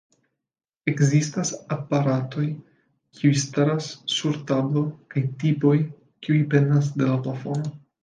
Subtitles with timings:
[0.91, 2.47] Ekzistas aparatoj
[3.19, 7.77] kiu staras sur tablo kaj tipoj kiuj pendas de la plafono.